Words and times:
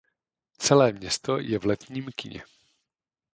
Celé 0.57 0.91
město 0.93 1.37
je 1.39 1.59
v 1.59 1.65
letním 1.65 2.09
kině. 2.15 2.43